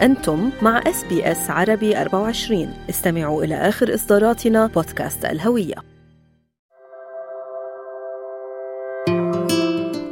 أنتم 0.00 0.50
مع 0.62 0.78
SBS 0.86 1.50
عربي 1.50 2.00
24 2.00 2.74
استمعوا 2.90 3.44
إلى 3.44 3.54
آخر 3.54 3.94
إصداراتنا 3.94 4.66
بودكاست 4.66 5.24
الهوية. 5.24 5.74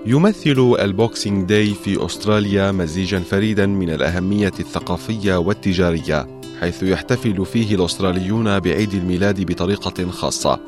يمثل 0.06 0.76
ال 0.80 0.90
Boxing 0.90 1.48
Day 1.48 1.74
في 1.74 2.06
أستراليا 2.06 2.72
مزيجا 2.72 3.20
فريدا 3.20 3.66
من 3.66 3.90
الأهمية 3.90 4.52
الثقافية 4.60 5.36
والتجارية 5.36 6.40
حيث 6.60 6.82
يحتفل 6.82 7.46
فيه 7.46 7.74
الأستراليون 7.74 8.60
بعيد 8.60 8.94
الميلاد 8.94 9.46
بطريقة 9.46 10.10
خاصة. 10.10 10.60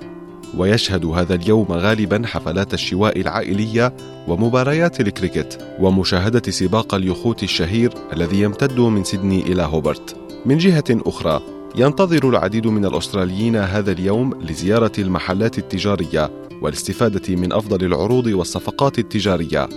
ويشهد 0.56 1.04
هذا 1.04 1.34
اليوم 1.34 1.66
غالبا 1.70 2.22
حفلات 2.26 2.74
الشواء 2.74 3.20
العائلية 3.20 3.94
ومباريات 4.28 5.00
الكريكت 5.00 5.58
ومشاهدة 5.80 6.50
سباق 6.50 6.94
اليخوت 6.94 7.42
الشهير 7.42 7.92
الذي 8.12 8.40
يمتد 8.40 8.78
من 8.80 9.04
سيدني 9.04 9.42
إلى 9.42 9.62
هوبرت. 9.62 10.16
من 10.46 10.58
جهة 10.58 10.84
أخرى 10.90 11.40
ينتظر 11.76 12.28
العديد 12.28 12.66
من 12.66 12.84
الأستراليين 12.84 13.56
هذا 13.56 13.92
اليوم 13.92 14.42
لزيارة 14.42 14.92
المحلات 14.98 15.58
التجارية 15.58 16.30
والاستفادة 16.62 17.36
من 17.36 17.52
أفضل 17.52 17.84
العروض 17.84 18.26
والصفقات 18.26 18.98
التجارية. 18.98 19.68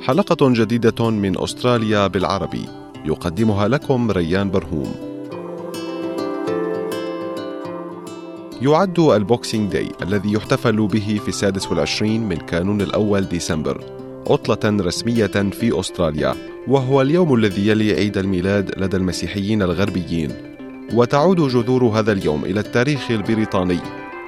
حلقة 0.00 0.52
جديدة 0.52 1.10
من 1.10 1.42
أستراليا 1.42 2.06
بالعربي 2.06 2.64
يقدمها 3.04 3.68
لكم 3.68 4.10
ريان 4.10 4.50
برهوم. 4.50 5.07
يعد 8.62 8.98
ال 8.98 9.09
Boxing 9.09 9.72
Day 9.72 9.88
الذي 10.02 10.32
يحتفل 10.32 10.86
به 10.86 11.20
في 11.22 11.28
السادس 11.28 11.68
والعشرين 11.68 12.28
من 12.28 12.36
كانون 12.36 12.80
الأول 12.80 13.28
ديسمبر 13.28 13.84
عطلة 14.30 14.84
رسمية 14.84 15.26
في 15.26 15.80
أستراليا 15.80 16.34
وهو 16.68 17.02
اليوم 17.02 17.34
الذي 17.34 17.68
يلي 17.68 17.92
عيد 17.92 18.18
الميلاد 18.18 18.70
لدى 18.76 18.96
المسيحيين 18.96 19.62
الغربيين. 19.62 20.30
وتعود 20.94 21.36
جذور 21.36 21.84
هذا 21.84 22.12
اليوم 22.12 22.44
إلى 22.44 22.60
التاريخ 22.60 23.10
البريطاني. 23.10 23.78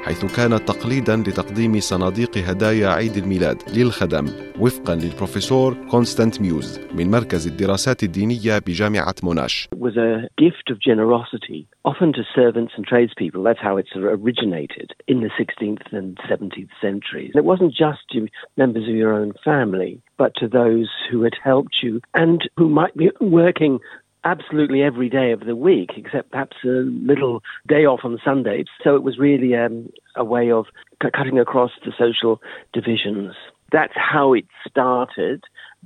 حيث 0.05 0.37
كانت 0.37 0.69
تقليدا 0.69 1.17
لتقديم 1.17 1.81
صناديق 1.81 2.39
هدايا 2.39 2.89
عيد 2.89 3.17
الميلاد 3.17 3.56
للخدم 3.77 4.27
وفقا 4.61 4.95
للبروفيسور 4.95 5.75
كونستانت 5.91 6.41
ميوز 6.41 6.81
من 6.95 7.11
مركز 7.11 7.47
الدراسات 7.47 8.03
الدينية 8.03 8.59
بجامعة 8.59 9.15
موناش. 9.23 9.69
Was 9.77 9.97
a 9.97 10.28
gift 10.45 10.71
of 10.71 10.78
generosity, 10.81 11.67
often 11.84 12.12
to 12.12 12.23
servants 12.34 12.73
and 12.77 12.84
tradespeople. 12.87 13.43
That's 13.43 13.65
how 13.69 13.77
it 13.77 13.87
originated 13.97 14.89
in 15.12 15.21
the 15.25 15.31
16th 15.41 15.87
and 15.98 16.19
17th 16.31 16.75
centuries. 16.81 17.33
It 17.34 17.45
wasn't 17.45 17.73
just 17.84 18.03
to 18.12 18.19
members 18.56 18.87
of 18.91 18.95
your 19.03 19.12
own 19.21 19.33
family, 19.45 19.93
but 20.23 20.33
to 20.41 20.47
those 20.48 20.89
who 21.11 21.19
had 21.27 21.37
helped 21.51 21.77
you 21.83 22.01
and 22.23 22.39
who 22.59 22.69
might 22.81 22.97
be 22.97 23.11
working 23.21 23.81
absolutely 24.25 24.81
every 24.81 25.09
day 25.09 25.31
of 25.31 25.41
the 25.50 25.55
week, 25.55 25.91
except 26.02 26.31
perhaps 26.31 26.58
a 26.64 26.83
little 27.11 27.36
day 27.67 27.86
off 27.86 28.02
on 28.03 28.19
Sunday. 28.25 28.66
So 28.83 28.95
it 28.95 29.03
was 29.03 29.17
really 29.19 29.55
um, 29.55 29.89
a 30.16 30.23
way 30.23 30.52
of 30.52 30.66
c- 31.02 31.09
cutting 31.17 31.39
across 31.39 31.72
the 31.86 31.94
social 32.03 32.41
divisions. 32.73 33.33
That's 33.72 33.97
how 34.14 34.33
it 34.33 34.47
started, 34.69 35.44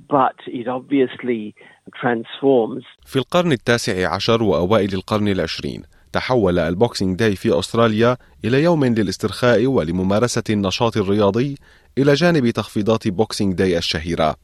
but 0.08 0.36
it 0.46 0.66
obviously 0.68 1.54
transforms. 2.00 2.84
في 3.06 3.16
القرن 3.16 3.52
التاسع 3.52 4.14
عشر 4.14 4.42
وأوائل 4.42 4.94
القرن 4.94 5.28
العشرين 5.28 5.82
تحول 6.12 6.58
البوكسينج 6.58 7.18
داي 7.18 7.36
في 7.36 7.58
أستراليا 7.58 8.16
إلى 8.44 8.62
يوم 8.62 8.84
للاسترخاء 8.84 9.66
ولممارسة 9.66 10.42
النشاط 10.50 10.96
الرياضي 10.96 11.54
إلى 11.98 12.14
جانب 12.14 12.50
تخفيضات 12.50 13.08
بوكسينج 13.08 13.54
داي 13.54 13.78
الشهيرة 13.78 14.36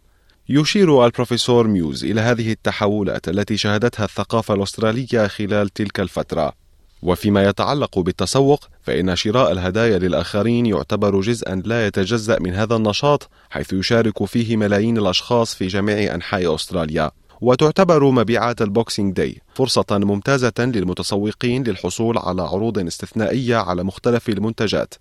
يشير 0.49 1.05
البروفيسور 1.05 1.67
ميوز 1.67 2.05
إلى 2.05 2.21
هذه 2.21 2.51
التحولات 2.51 3.29
التي 3.29 3.57
شهدتها 3.57 4.03
الثقافة 4.03 4.53
الأسترالية 4.53 5.27
خلال 5.27 5.69
تلك 5.69 5.99
الفترة. 5.99 6.53
وفيما 7.03 7.43
يتعلق 7.43 7.99
بالتسوق 7.99 8.69
فإن 8.81 9.15
شراء 9.15 9.51
الهدايا 9.51 9.99
للآخرين 9.99 10.65
يعتبر 10.65 11.21
جزءا 11.21 11.61
لا 11.65 11.87
يتجزأ 11.87 12.39
من 12.39 12.53
هذا 12.53 12.75
النشاط 12.75 13.29
حيث 13.49 13.73
يشارك 13.73 14.25
فيه 14.25 14.57
ملايين 14.57 14.97
الأشخاص 14.97 15.55
في 15.55 15.67
جميع 15.67 16.15
أنحاء 16.15 16.55
أستراليا. 16.55 17.11
وتعتبر 17.41 18.11
مبيعات 18.11 18.61
ال 18.61 18.69
Boxing 18.69 19.15
Day 19.15 19.41
فرصة 19.53 19.85
ممتازة 19.91 20.53
للمتسوقين 20.59 21.63
للحصول 21.63 22.17
على 22.17 22.41
عروض 22.41 22.79
استثنائية 22.79 23.57
على 23.57 23.83
مختلف 23.83 24.29
المنتجات 24.29 24.93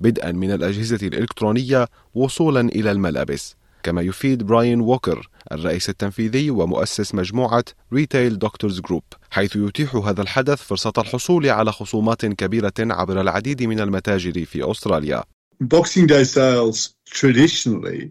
بدءا 0.00 0.32
من 0.32 0.52
الأجهزة 0.52 1.06
الإلكترونية 1.06 1.88
وصولا 2.14 2.60
إلى 2.60 2.90
الملابس. 2.90 3.56
كما 3.86 4.02
يفيد 4.02 4.42
براين 4.42 4.80
ووكر 4.80 5.28
الرئيس 5.52 5.88
التنفيذي 5.88 6.50
ومؤسس 6.50 7.14
مجموعة 7.14 7.64
Retail 7.92 8.38
Doctor 8.38 8.80
Group 8.80 9.02
حيث 9.30 9.56
يتيح 9.56 9.94
هذا 9.94 10.22
الحدث 10.22 10.62
فرصة 10.62 10.92
الحصول 10.98 11.48
على 11.48 11.72
خصومات 11.72 12.26
كبيرة 12.26 12.72
عبر 12.78 13.20
العديد 13.20 13.62
من 13.62 13.80
المتاجر 13.80 14.44
في 14.44 14.70
أستراليا. 14.70 15.22
Boxing 15.64 16.06
Day 16.06 16.24
sales 16.24 16.94
traditionally 17.06 18.10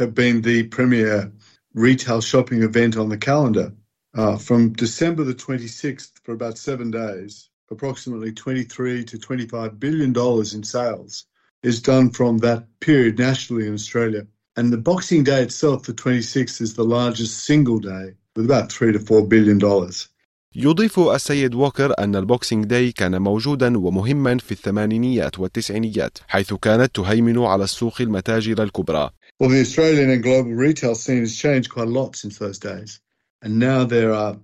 have 0.00 0.14
been 0.14 0.40
the 0.40 0.62
premier 0.76 1.30
retail 1.74 2.20
shopping 2.20 2.62
event 2.62 2.96
on 2.96 3.08
the 3.10 3.18
calendar. 3.18 3.68
Uh, 4.14 4.36
from 4.38 4.72
December 4.72 5.22
the 5.22 5.34
26th 5.34 6.12
for 6.24 6.32
about 6.32 6.56
seven 6.56 6.90
days, 6.90 7.50
approximately 7.70 8.32
23 8.32 9.04
to 9.04 9.18
25 9.18 9.78
billion 9.78 10.12
dollars 10.14 10.54
in 10.54 10.62
sales 10.64 11.26
is 11.62 11.82
done 11.82 12.08
from 12.08 12.38
that 12.38 12.62
period 12.80 13.18
nationally 13.18 13.66
in 13.66 13.74
Australia. 13.74 14.26
And 14.57 14.71
the 14.71 14.77
Boxing 14.77 15.23
Day 15.23 15.41
itself, 15.43 15.83
the 15.83 15.93
26th, 15.93 16.61
is 16.61 16.73
the 16.75 16.85
largest 16.85 17.45
single 17.45 17.79
day 17.79 18.13
with 18.35 18.45
about 18.45 18.71
3 18.71 18.93
to 18.93 18.99
4 18.99 19.27
billion 19.27 19.57
dollars. 19.57 20.09
يضيف 20.57 20.99
السيد 20.99 21.55
ووكر 21.55 21.93
أن 21.99 22.15
البوكسينج 22.15 22.65
داي 22.65 22.91
كان 22.91 23.21
موجودا 23.21 23.77
ومهما 23.77 24.37
في 24.37 24.51
الثمانينيات 24.51 25.39
والتسعينيات 25.39 26.17
حيث 26.27 26.53
كانت 26.53 26.95
تهيمن 26.95 27.39
على 27.39 27.63
السوق 27.63 28.01
المتاجر 28.01 28.63
الكبرى 28.63 29.09
Well, 29.39 29.49
the 29.49 29.59
Australian 29.59 30.09
and 30.09 30.23
global 30.23 30.53
retail 30.53 30.95
scene 30.95 31.19
has 31.19 31.35
changed 31.35 31.69
quite 31.69 31.87
a 31.87 31.91
lot 31.91 32.15
since 32.15 32.37
those 32.37 32.57
days. 32.57 33.01
And 33.41 33.59
now 33.59 33.83
there 33.83 34.13
are 34.13 34.37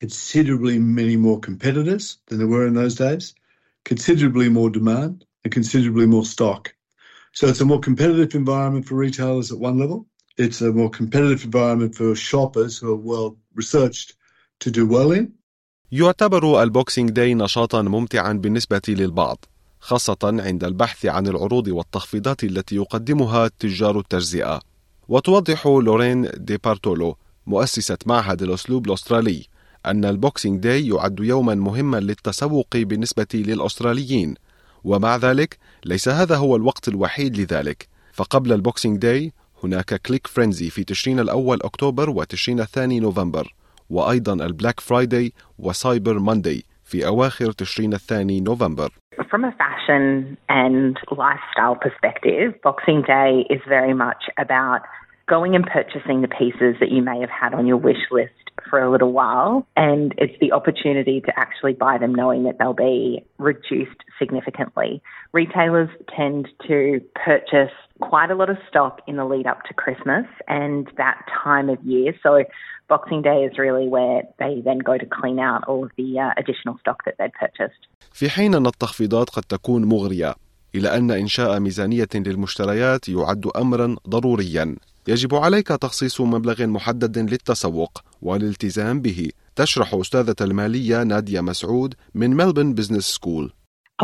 considerably 0.00 0.78
many 0.78 1.16
more 1.16 1.40
competitors 1.40 2.18
than 2.28 2.38
there 2.38 2.46
were 2.46 2.66
in 2.66 2.74
those 2.74 2.94
days, 2.94 3.34
considerably 3.84 4.48
more 4.48 4.70
demand, 4.70 5.24
and 5.42 5.52
considerably 5.52 6.06
more 6.06 6.24
stock. 6.24 6.72
So 7.33 7.47
it's 7.47 7.61
a 7.61 7.65
more 7.65 7.79
competitive 7.79 8.35
environment 8.35 8.83
for 8.87 8.95
retailers 8.95 9.51
at 9.53 9.59
one 9.59 9.77
level. 9.83 9.99
It's 10.37 10.61
a 10.61 10.71
more 10.79 10.89
competitive 10.89 11.43
environment 11.45 11.95
for 11.95 12.15
shoppers 12.15 12.77
who 12.79 12.87
are 12.93 13.03
well 13.11 13.29
researched 13.55 14.09
to 14.59 14.71
do 14.71 14.85
well 14.85 15.11
in. 15.11 15.27
يعتبر 15.91 16.63
ال 16.63 16.70
Boxing 16.70 17.09
Day 17.09 17.33
نشاطا 17.35 17.81
ممتعا 17.81 18.33
بالنسبة 18.33 18.81
للبعض 18.87 19.45
خاصة 19.79 20.17
عند 20.23 20.63
البحث 20.63 21.05
عن 21.05 21.27
العروض 21.27 21.67
والتخفيضات 21.67 22.43
التي 22.43 22.75
يقدمها 22.75 23.47
تجار 23.59 23.99
التجزئة 23.99 24.61
وتوضح 25.07 25.67
لورين 25.67 26.29
دي 26.37 26.57
بارتولو 26.57 27.17
مؤسسة 27.47 27.97
معهد 28.05 28.41
الأسلوب 28.41 28.87
الأسترالي 28.87 29.45
أن 29.85 30.05
ال 30.05 30.13
Boxing 30.13 30.59
Day 30.59 30.87
يعد 30.87 31.19
يوما 31.19 31.55
مهما 31.55 31.97
للتسوق 31.97 32.77
بالنسبة 32.77 33.27
للأستراليين 33.33 34.35
ومع 34.83 35.15
ذلك 35.15 35.57
ليس 35.85 36.09
هذا 36.09 36.35
هو 36.35 36.55
الوقت 36.55 36.87
الوحيد 36.87 37.37
لذلك. 37.37 37.87
فقبل 38.13 38.53
ال 38.53 38.59
Boxing 38.59 38.97
Day 38.97 39.31
هناك 39.63 40.01
Click 40.01 40.27
Frenzy 40.27 40.69
في 40.69 40.83
تشرين 40.83 41.19
الأول 41.19 41.59
أكتوبر 41.63 42.09
وتشرين 42.09 42.59
الثاني 42.59 42.99
نوفمبر 42.99 43.53
وأيضا 43.89 44.33
ال 44.33 44.41
Black 44.41 44.79
Friday 44.79 45.33
و 45.59 45.69
Cyber 45.69 46.19
Monday 46.19 46.65
في 46.83 47.07
أواخر 47.07 47.51
تشرين 47.51 47.93
الثاني 47.93 48.41
نوفمبر. 48.41 48.89
From 49.31 49.43
a 49.43 49.53
fashion 49.63 50.37
and 50.49 50.97
lifestyle 51.11 51.75
perspective, 51.85 52.49
Boxing 52.63 53.01
Day 53.01 53.45
is 53.49 53.61
very 53.67 53.93
much 53.93 54.23
about 54.37 54.81
going 55.30 55.54
and 55.56 55.66
purchasing 55.66 56.22
the 56.22 56.28
pieces 56.28 56.76
that 56.80 56.90
you 56.90 57.02
may 57.02 57.20
have 57.20 57.30
had 57.30 57.52
on 57.52 57.66
your 57.66 57.76
wish 57.76 58.10
list 58.10 58.32
for 58.70 58.80
a 58.80 58.90
little 58.90 59.12
while. 59.12 59.66
And 59.76 60.14
it's 60.18 60.38
the 60.40 60.52
opportunity 60.52 61.20
to 61.20 61.32
actually 61.36 61.72
buy 61.72 61.98
them 61.98 62.14
knowing 62.14 62.44
that 62.44 62.58
they'll 62.58 62.72
be 62.72 63.24
reduced 63.38 64.00
significantly. 64.18 65.02
Retailers 65.32 65.90
tend 66.14 66.48
to 66.68 67.00
purchase 67.14 67.74
quite 68.00 68.30
a 68.30 68.34
lot 68.34 68.50
of 68.50 68.58
stock 68.68 69.00
in 69.06 69.16
the 69.16 69.24
lead 69.24 69.46
up 69.46 69.64
to 69.64 69.74
Christmas 69.74 70.26
and 70.48 70.88
that 70.96 71.18
time 71.42 71.68
of 71.68 71.82
year. 71.84 72.14
So 72.22 72.44
Boxing 72.88 73.22
Day 73.22 73.44
is 73.44 73.58
really 73.58 73.88
where 73.88 74.22
they 74.38 74.62
then 74.64 74.78
go 74.78 74.96
to 74.96 75.06
clean 75.06 75.38
out 75.40 75.64
all 75.64 75.84
of 75.84 75.90
the 75.96 76.20
uh, 76.20 76.30
additional 76.36 76.78
stock 76.78 77.04
that 77.04 77.14
they'd 77.18 77.32
purchased. 77.32 77.86
في 78.12 78.30
حين 78.30 78.54
أن 78.54 78.66
التخفيضات 78.66 79.30
قد 79.30 79.42
تكون 79.42 79.84
مغرية 79.84 80.34
إلى 80.74 80.96
أن 80.96 81.10
إنشاء 81.10 81.60
ميزانية 81.60 82.08
للمشتريات 82.14 83.08
يعد 83.08 83.46
أمرا 83.56 83.96
ضروريا 84.08 84.76
يجب 85.07 85.35
عليك 85.35 85.67
تخصيص 85.67 86.21
مبلغ 86.21 86.65
محدد 86.65 87.17
للتسوق 87.17 88.01
والالتزام 88.21 89.01
به 89.01 89.29
تشرح 89.55 89.93
أستاذة 89.93 90.35
المالية 90.41 91.03
نادية 91.03 91.41
مسعود 91.41 91.95
من 92.13 92.29
Melbourne 92.35 92.73
Business 92.73 93.03
School 93.03 93.53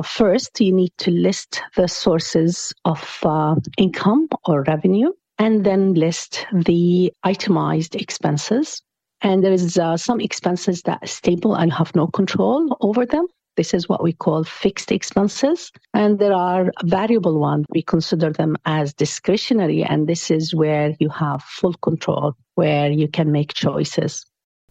First, 0.04 0.62
you 0.62 0.74
need 0.74 0.94
to 1.00 1.10
list 1.10 1.62
the 1.76 1.88
sources 1.88 2.72
of 2.86 3.20
uh, 3.24 3.56
income 3.80 4.28
or 4.46 4.64
revenue, 4.68 5.12
and 5.40 5.66
then 5.66 5.96
list 5.96 6.46
the 6.52 7.12
itemized 7.24 7.96
expenses. 7.96 8.84
And 9.22 9.44
there 9.44 9.52
is 9.52 9.76
uh, 9.78 9.98
some 9.98 10.20
expenses 10.20 10.84
that 10.84 11.00
are 11.02 11.08
stable 11.08 11.56
and 11.56 11.74
have 11.74 11.96
no 11.96 12.06
control 12.06 12.78
over 12.80 13.08
them. 13.08 13.26
This 13.57 13.75
is 13.75 13.89
what 13.89 14.03
we 14.03 14.13
call 14.13 14.45
fixed 14.45 14.91
expenses. 14.93 15.71
And 15.95 16.19
there 16.19 16.33
are 16.33 16.73
variable 16.85 17.39
ones. 17.39 17.67
We 17.69 17.83
consider 17.83 18.31
them 18.33 18.57
as 18.65 18.95
discretionary. 18.95 19.83
And 19.85 20.09
this 20.09 20.31
is 20.31 20.55
where 20.55 20.95
you 21.01 21.11
have 21.11 21.43
full 21.43 21.75
control, 21.89 22.35
where 22.55 22.91
you 22.91 23.09
can 23.09 23.31
make 23.31 23.53
choices. 23.55 24.27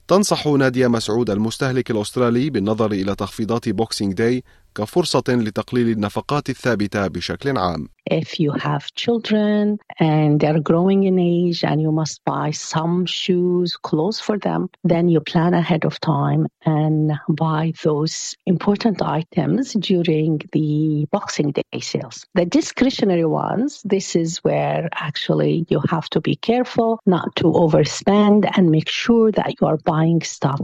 تنصح 0.07 0.47
نادية 0.47 0.87
مسعود 0.87 1.29
المستهلك 1.29 1.91
الأسترالي 1.91 2.49
بالنظر 2.49 2.91
إلى 2.91 3.15
تخفيضات 3.15 3.69
بوكسينج 3.69 4.13
داي 4.13 4.43
كفرصة 4.75 5.23
لتقليل 5.29 5.89
النفقات 5.89 6.49
الثابتة 6.49 7.07
بشكل 7.07 7.57
عام. 7.57 7.87
If 8.09 8.39
you 8.39 8.51
have 8.51 8.83
children 8.95 9.77
and 9.99 10.39
they're 10.39 10.59
growing 10.59 11.03
in 11.03 11.17
age 11.19 11.63
and 11.63 11.79
you 11.81 11.91
must 11.91 12.19
buy 12.25 12.51
some 12.51 13.05
shoes, 13.05 13.77
clothes 13.77 14.19
for 14.19 14.37
them, 14.39 14.69
then 14.83 15.07
you 15.07 15.19
plan 15.19 15.53
ahead 15.53 15.85
of 15.85 15.99
time 15.99 16.47
and 16.65 17.13
buy 17.29 17.73
those 17.83 18.35
important 18.45 19.01
items 19.01 19.73
during 19.73 20.41
the 20.51 21.05
Boxing 21.11 21.51
Day 21.51 21.79
sales. 21.79 22.25
The 22.33 22.45
discretionary 22.45 23.25
ones, 23.25 23.81
this 23.85 24.15
is 24.15 24.39
where 24.39 24.89
actually 24.93 25.65
you 25.69 25.79
have 25.89 26.09
to 26.09 26.19
be 26.19 26.35
careful 26.35 26.99
not 27.05 27.35
to 27.37 27.45
overspend 27.63 28.49
and 28.55 28.71
make 28.71 28.89
sure 28.89 29.31
that 29.31 29.53
you 29.61 29.67
are 29.67 29.77
buying 29.77 30.21
stuff 30.21 30.61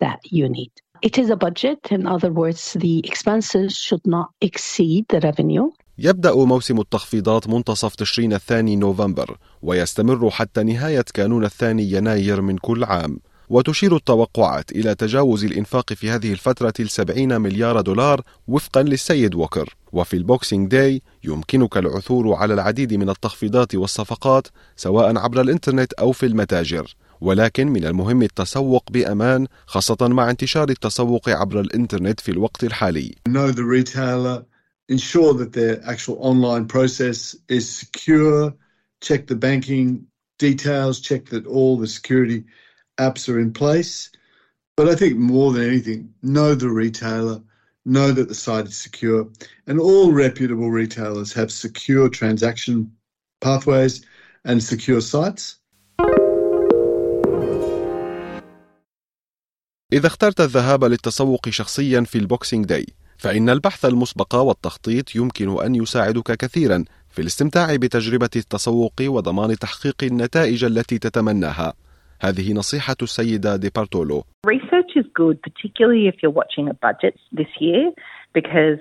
that 0.00 0.20
you 0.24 0.48
need. 0.48 0.72
It 1.09 1.17
is 1.17 1.29
a 1.29 1.35
budget. 1.35 1.79
In 1.91 2.07
other 2.07 2.31
words, 2.31 2.77
the 2.83 2.99
expenses 3.09 3.75
should 3.75 4.05
not 4.07 4.29
exceed 4.41 5.05
the 5.09 5.19
revenue. 5.19 5.69
يبدأ 5.97 6.33
موسم 6.35 6.79
التخفيضات 6.79 7.47
منتصف 7.47 7.95
تشرين 7.95 8.33
الثاني 8.33 8.75
نوفمبر 8.75 9.37
ويستمر 9.61 10.29
حتى 10.29 10.63
نهاية 10.63 11.05
كانون 11.13 11.45
الثاني 11.45 11.91
يناير 11.91 12.41
من 12.41 12.57
كل 12.57 12.83
عام 12.83 13.19
وتشير 13.49 13.95
التوقعات 13.95 14.71
إلى 14.71 14.95
تجاوز 14.95 15.45
الإنفاق 15.45 15.93
في 15.93 16.09
هذه 16.09 16.31
الفترة 16.31 16.73
السبعين 16.79 17.41
مليار 17.41 17.81
دولار 17.81 18.21
وفقا 18.47 18.83
للسيد 18.83 19.35
ووكر 19.35 19.75
وفي 19.91 20.17
ال 20.17 20.25
Boxing 20.25 20.71
Day 20.71 21.01
يمكنك 21.23 21.77
العثور 21.77 22.33
على 22.33 22.53
العديد 22.53 22.93
من 22.93 23.09
التخفيضات 23.09 23.75
والصفقات 23.75 24.47
سواء 24.75 25.17
عبر 25.17 25.41
الإنترنت 25.41 25.93
أو 25.93 26.11
في 26.11 26.25
المتاجر 26.25 26.95
ولكن 27.23 27.67
من 27.67 27.85
المهم 27.85 28.21
التسوق 28.21 28.91
بأمان 28.91 29.47
خاصة 29.65 30.07
مع 30.07 30.29
انتشار 30.29 30.69
التسوق 30.69 31.29
عبر 31.29 31.59
الإنترنت 31.59 32.19
في 32.19 32.31
الوقت 32.31 32.63
الحالي 32.63 33.15
Know 33.29 33.51
the 33.51 33.63
retailer, 33.63 34.45
ensure 34.89 35.33
that 35.33 35.53
their 35.53 35.81
actual 35.85 36.17
online 36.19 36.65
process 36.67 37.35
is 37.47 37.69
secure, 37.69 38.53
check 39.01 39.27
the 39.27 39.35
banking 39.35 40.05
details, 40.37 40.99
check 40.99 41.25
that 41.29 41.47
all 41.47 41.77
the 41.77 41.87
security 41.87 42.43
apps 42.99 43.29
are 43.29 43.39
in 43.39 43.53
place. 43.53 44.09
But 44.75 44.89
I 44.89 44.95
think 44.95 45.15
more 45.15 45.53
than 45.53 45.65
anything, 45.73 46.13
know 46.21 46.55
the 46.55 46.69
retailer, 46.69 47.41
know 47.85 48.11
that 48.11 48.27
the 48.27 48.35
site 48.35 48.67
is 48.67 48.75
secure, 48.75 49.29
and 49.67 49.79
all 49.79 50.11
reputable 50.11 50.71
retailers 50.71 51.31
have 51.33 51.51
secure 51.51 52.09
transaction 52.09 52.91
pathways 53.39 54.05
and 54.43 54.61
secure 54.61 54.99
sites. 54.99 55.59
إذا 59.93 60.07
اخترت 60.07 60.41
الذهاب 60.41 60.83
للتسوق 60.83 61.49
شخصيا 61.49 62.01
في 62.01 62.17
البوكسينج 62.17 62.65
داي 62.65 62.85
فإن 63.17 63.49
البحث 63.49 63.85
المسبق 63.85 64.35
والتخطيط 64.35 65.15
يمكن 65.15 65.63
أن 65.65 65.75
يساعدك 65.75 66.31
كثيرا 66.31 66.83
في 67.09 67.21
الاستمتاع 67.21 67.75
بتجربة 67.75 68.29
التسوق 68.35 68.93
وضمان 69.01 69.55
تحقيق 69.55 69.95
النتائج 70.03 70.63
التي 70.63 70.97
تتمناها 70.97 71.73
هذه 72.21 72.53
نصيحة 72.53 72.95
السيدة 73.01 73.55
دي 73.55 73.69
بارتولو 73.75 74.23
Research 74.47 74.91
is 75.01 75.05
good, 75.21 75.37
particularly 75.47 76.07
if 76.07 76.15
you're 76.21 76.37
watching 76.41 76.65
a 76.69 76.77
budget 76.87 77.15
this 77.39 77.51
year, 77.59 77.91
because 78.33 78.79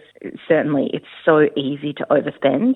certainly 0.49 0.87
it's 0.97 1.13
so 1.29 1.37
easy 1.57 1.93
to 1.99 2.05
overspend. 2.17 2.69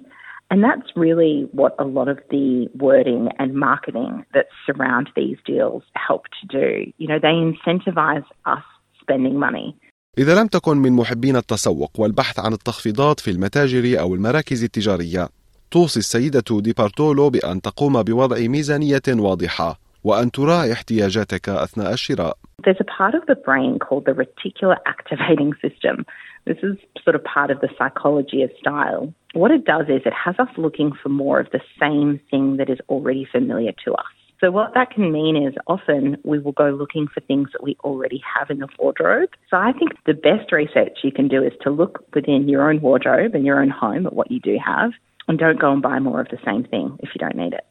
And 0.50 0.62
that's 0.62 0.90
really 1.04 1.48
what 1.60 1.72
a 1.78 1.84
lot 1.84 2.08
of 2.08 2.18
the 2.30 2.68
wording 2.86 3.30
and 3.40 3.54
marketing 3.54 4.24
that 4.34 4.46
surround 4.66 5.06
these 5.16 5.38
deals 5.44 5.82
help 6.08 6.22
to 6.38 6.44
do. 6.60 6.92
You 6.98 7.08
know, 7.08 7.18
they 7.26 7.34
incentivize 7.50 8.26
us 8.54 8.64
spending 9.02 9.38
money. 9.38 9.76
إذا 10.18 10.40
لم 10.40 10.46
تكن 10.46 10.76
من 10.76 10.92
محبين 10.92 11.36
التسوق 11.36 12.00
والبحث 12.00 12.40
عن 12.40 12.52
التخفيضات 12.52 13.20
في 13.20 13.30
المتاجر 13.30 14.00
أو 14.00 14.14
المراكز 14.14 14.64
التجارية 14.64 15.28
توصي 15.70 15.98
السيدة 15.98 16.44
دي 16.50 16.72
بارتولو 16.72 17.30
بأن 17.30 17.60
تقوم 17.60 18.02
بوضع 18.02 18.36
ميزانية 18.38 19.02
واضحة 19.08 19.78
وأن 20.04 20.30
تراعي 20.30 20.72
احتياجاتك 20.72 21.48
أثناء 21.48 21.92
الشراء 21.92 22.36
There's 22.66 22.80
a 22.80 22.90
part 22.98 23.14
of 23.14 23.26
the 23.26 23.36
brain 23.46 23.78
called 23.78 24.06
the 24.06 24.16
reticular 24.24 24.78
activating 24.86 25.52
system. 25.64 26.04
This 26.45 26.57
is 26.63 26.77
sort 27.03 27.15
of 27.15 27.23
part 27.23 27.51
of 27.51 27.61
the 27.61 27.69
psychology 27.77 28.41
of 28.41 28.51
style. 28.59 29.13
What 29.33 29.51
it 29.51 29.65
does 29.65 29.85
is 29.87 30.01
it 30.05 30.13
has 30.13 30.35
us 30.39 30.49
looking 30.57 30.91
for 31.01 31.09
more 31.09 31.39
of 31.39 31.47
the 31.51 31.61
same 31.79 32.19
thing 32.29 32.57
that 32.57 32.69
is 32.69 32.79
already 32.89 33.27
familiar 33.31 33.71
to 33.85 33.93
us. 33.93 34.05
So 34.41 34.49
what 34.49 34.73
that 34.73 34.89
can 34.89 35.11
mean 35.11 35.35
is 35.37 35.53
often 35.67 36.17
we 36.23 36.39
will 36.39 36.51
go 36.53 36.71
looking 36.71 37.07
for 37.07 37.21
things 37.21 37.49
that 37.53 37.61
we 37.61 37.77
already 37.83 38.19
have 38.35 38.49
in 38.49 38.57
the 38.57 38.67
wardrobe. 38.79 39.29
So 39.51 39.57
I 39.57 39.71
think 39.71 39.91
the 40.07 40.15
best 40.15 40.51
research 40.51 40.97
you 41.03 41.11
can 41.11 41.27
do 41.27 41.43
is 41.43 41.53
to 41.61 41.69
look 41.69 42.03
within 42.15 42.49
your 42.49 42.67
own 42.67 42.81
wardrobe 42.81 43.35
and 43.35 43.45
your 43.45 43.61
own 43.61 43.69
home 43.69 44.07
at 44.07 44.13
what 44.13 44.31
you 44.31 44.39
do 44.39 44.57
have 44.65 44.91
and 45.27 45.37
don't 45.37 45.59
go 45.59 45.71
and 45.71 45.81
buy 45.81 45.99
more 45.99 46.19
of 46.19 46.29
the 46.29 46.39
same 46.43 46.63
thing 46.63 46.97
if 47.03 47.09
you 47.13 47.19
don't 47.19 47.35
need 47.35 47.53
it. 47.53 47.65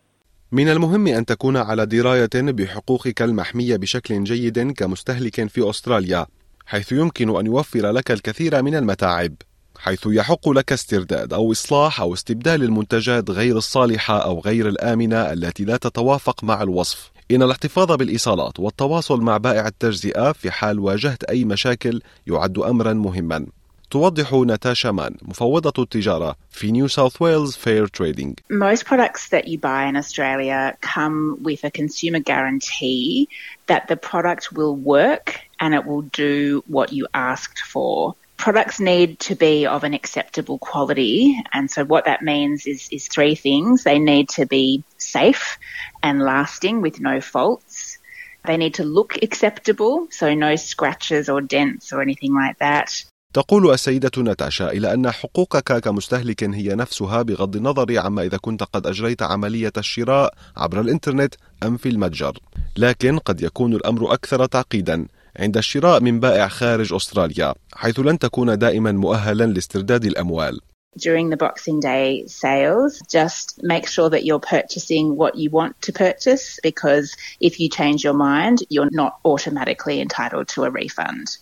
من 0.52 0.68
المهم 0.68 1.06
أن 1.06 1.24
تكون 1.24 1.56
على 1.56 1.86
دراية 1.86 2.30
بحقوقك 2.34 3.22
المحمية 3.22 3.76
بشكل 3.76 4.24
جيد 4.24 4.72
كمستهلك 4.72 5.48
في 5.48 5.70
أستراليا 5.70 6.26
حيث 6.65 6.91
يمكن 6.91 7.35
أن 7.39 7.45
يوفر 7.45 7.91
لك 7.91 8.11
الكثير 8.11 8.61
من 8.61 8.75
المتاعب 8.75 9.33
حيث 9.79 9.99
يحق 10.05 10.49
لك 10.49 10.71
استرداد 10.71 11.33
أو 11.33 11.51
إصلاح 11.51 12.01
أو 12.01 12.13
استبدال 12.13 12.63
المنتجات 12.63 13.29
غير 13.29 13.57
الصالحة 13.57 14.17
أو 14.17 14.39
غير 14.39 14.69
الآمنة 14.69 15.33
التي 15.33 15.65
لا 15.65 15.77
تتوافق 15.77 16.43
مع 16.43 16.61
الوصف. 16.63 17.11
إن 17.31 17.43
الاحتفاظ 17.43 17.91
بالإيصالات 17.91 18.59
والتواصل 18.59 19.21
مع 19.21 19.37
بائع 19.37 19.67
التجزئة 19.67 20.31
في 20.31 20.51
حال 20.51 20.79
واجهت 20.79 21.23
أي 21.23 21.45
مشاكل 21.45 22.01
يعد 22.27 22.57
أمرا 22.57 22.93
مهما. 22.93 23.45
توضح 23.91 24.33
ناتاشا 24.33 24.87
مان 24.87 25.15
مفوضة 25.21 25.83
التجارة 25.83 26.35
في 26.49 26.71
نيو 26.71 26.87
ساوث 26.87 27.21
ويلز 27.21 27.55
فير 27.55 27.87
تريدينج 27.87 28.39
Most 28.51 28.85
products 28.85 29.29
that 29.29 29.47
you 29.47 29.57
buy 29.57 29.85
in 29.89 29.95
Australia 29.95 30.73
come 30.81 31.37
with 31.43 31.63
a 31.63 31.71
consumer 31.71 32.19
guarantee 32.19 33.27
that 33.67 33.87
the 33.87 33.95
product 33.95 34.51
will 34.51 34.75
work 34.75 35.27
and 35.64 35.74
it 35.74 35.84
will 35.84 36.02
do 36.02 36.62
what 36.66 36.92
you 36.92 37.06
asked 37.14 37.60
for. 37.60 38.14
Products 38.36 38.80
need 38.80 39.20
to 39.20 39.34
be 39.34 39.66
of 39.66 39.84
an 39.84 39.92
acceptable 39.92 40.58
quality. 40.58 41.36
And 41.52 41.70
so 41.70 41.84
what 41.84 42.06
that 42.06 42.22
means 42.22 42.66
is, 42.66 42.88
is 42.90 43.06
three 43.08 43.34
things. 43.34 43.84
They 43.84 43.98
need 43.98 44.30
to 44.30 44.46
be 44.46 44.82
safe 44.96 45.58
and 46.02 46.22
lasting 46.22 46.80
with 46.80 47.00
no 47.00 47.20
faults. 47.20 47.98
They 48.46 48.56
need 48.56 48.74
to 48.74 48.84
look 48.84 49.22
acceptable, 49.22 50.08
so 50.10 50.32
no 50.34 50.56
scratches 50.56 51.28
or 51.28 51.42
dents 51.42 51.92
or 51.92 52.00
anything 52.00 52.34
like 52.34 52.58
that. 52.58 53.04
تقول 53.34 53.70
السيدة 53.70 54.22
ناتاشا 54.22 54.70
إلى 54.70 54.94
أن 54.94 55.10
حقوقك 55.10 55.80
كمستهلك 55.80 56.44
هي 56.44 56.74
نفسها 56.74 57.22
بغض 57.22 57.56
النظر 57.56 57.98
عما 57.98 58.22
إذا 58.22 58.36
كنت 58.36 58.62
قد 58.62 58.86
أجريت 58.86 59.22
عملية 59.22 59.72
الشراء 59.78 60.34
عبر 60.56 60.80
الإنترنت 60.80 61.34
أم 61.62 61.76
في 61.76 61.88
المتجر 61.88 62.38
لكن 62.76 63.18
قد 63.18 63.42
يكون 63.42 63.72
الأمر 63.72 64.12
أكثر 64.12 64.46
تعقيدا 64.46 65.06
عند 65.39 65.57
الشراء 65.57 65.99
من 65.99 66.19
بائع 66.19 66.47
خارج 66.47 66.93
أستراليا 66.93 67.53
حيث 67.73 67.99
لن 67.99 68.19
تكون 68.19 68.57
دائما 68.57 68.91
مؤهلا 68.91 69.43
لاسترداد 69.43 70.05
الأموال. 70.05 70.59
During 70.97 71.29
the 71.29 71.37
Boxing 71.37 71.79
Day 71.81 72.23
sales, 72.25 73.01
just 73.17 73.61
make 73.63 73.85
sure 73.85 74.09
that 74.09 74.23
you're 74.23 74.39
purchasing 74.39 75.17
what 75.17 75.35
you 75.35 75.49
want 75.49 75.73
to 75.81 75.91
purchase 75.91 76.57
because 76.63 77.07
if 77.41 77.59
you 77.59 77.67
change 77.69 77.99
your 78.05 78.13
mind, 78.13 78.57
you're 78.69 78.95
not 79.01 79.13
automatically 79.25 79.99
entitled 79.99 80.47
to 80.47 80.63
a 80.63 80.69
refund. 80.69 81.37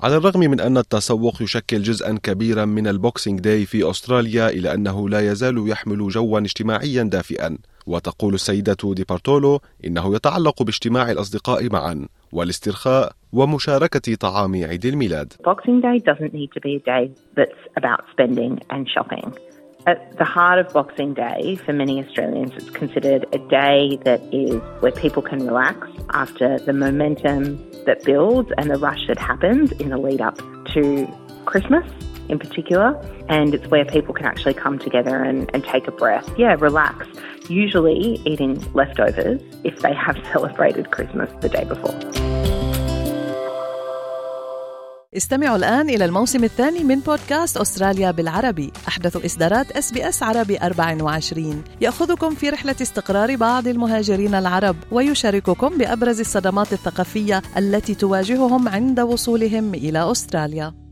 على 0.00 0.16
الرغم 0.16 0.40
من 0.40 0.60
أن 0.60 0.78
التسوق 0.78 1.42
يشكل 1.42 1.82
جزءا 1.82 2.18
كبيرا 2.22 2.64
من 2.64 2.88
ال 2.88 2.95
Boxing 2.95 3.40
Day 3.40 3.66
في 3.66 3.90
أستراليا 3.90 4.48
إلا 4.48 4.74
أنه 4.74 5.08
لا 5.08 5.32
يزال 5.32 5.68
يحمل 5.68 6.08
جوا 6.08 6.38
اجتماعيا 6.38 7.02
دافئا. 7.02 7.58
وتقول 7.86 8.34
السيدة 8.34 8.76
دي 8.84 9.04
بارتولو 9.04 9.60
إنه 9.84 10.14
يتعلق 10.14 10.62
باجتماع 10.62 11.10
الأصدقاء 11.10 11.68
معا. 11.68 12.08
والاسترخاء 12.32 13.12
ومشاركة 13.32 14.14
طعام 14.14 14.64
عيد 14.64 14.86
الميلاد 14.86 15.32
Boxing 15.32 15.80
Day 15.80 15.98
doesn't 15.98 16.32
need 16.32 16.50
to 16.52 16.60
be 16.60 16.76
a 16.76 16.80
day 16.80 17.10
that's 17.36 17.60
about 17.76 18.00
spending 18.12 18.60
and 18.70 18.88
shopping. 18.88 19.32
At 19.86 20.18
the 20.18 20.24
heart 20.24 20.58
of 20.58 20.72
Boxing 20.72 21.14
Day, 21.14 21.54
for 21.64 21.72
many 21.72 22.04
Australians, 22.04 22.52
it's 22.56 22.70
considered 22.70 23.22
a 23.32 23.38
day 23.38 23.98
that 24.08 24.20
is 24.32 24.54
where 24.80 24.90
people 24.90 25.22
can 25.22 25.46
relax 25.46 25.78
after 26.10 26.58
the 26.58 26.72
momentum 26.72 27.42
that 27.86 28.02
builds 28.04 28.50
and 28.58 28.68
the 28.68 28.78
rush 28.78 29.06
that 29.06 29.18
happens 29.18 29.70
in 29.82 29.90
the 29.90 29.98
lead 30.06 30.20
up 30.20 30.38
to 30.74 30.82
Christmas. 31.44 31.86
In 32.28 32.38
particular. 32.38 32.88
And 33.28 33.54
it's 33.54 33.66
where 33.68 33.84
people 33.84 34.14
can 34.14 34.26
actually 34.26 34.54
come 34.54 34.78
together 34.78 35.16
and, 35.22 35.50
and 35.54 35.64
take 35.64 35.88
a 35.88 35.92
breath. 35.92 36.28
Yeah, 36.38 36.56
relax. 36.58 37.06
Usually 37.48 38.20
eating 38.24 38.54
leftovers 38.74 39.40
if 39.64 39.80
they 39.80 39.94
have 39.94 40.16
celebrated 40.32 40.90
Christmas 40.90 41.30
the 41.40 41.48
day 41.48 41.64
before. 41.64 41.94
استمعوا 45.16 45.56
الآن 45.56 45.90
إلى 45.90 46.04
الموسم 46.04 46.44
الثاني 46.44 46.84
من 46.84 47.00
بودكاست 47.00 47.56
أستراليا 47.56 48.10
بالعربي 48.10 48.72
أحدث 48.88 49.24
إصدارات 49.24 49.70
إس 49.70 49.92
بي 49.92 50.08
إس 50.08 50.22
عربي 50.22 50.58
24 50.58 51.64
يأخذكم 51.80 52.34
في 52.34 52.50
رحلة 52.50 52.76
استقرار 52.82 53.36
بعض 53.36 53.68
المهاجرين 53.68 54.34
العرب 54.34 54.76
ويشارككم 54.92 55.78
بأبرز 55.78 56.20
الصدمات 56.20 56.72
الثقافية 56.72 57.42
التي 57.56 57.94
تواجههم 57.94 58.68
عند 58.68 59.00
وصولهم 59.00 59.74
إلى 59.74 60.10
أستراليا 60.10 60.85